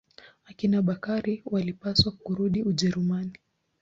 [0.45, 3.39] Akina Bakari walipaswa kurudi Ujerumani.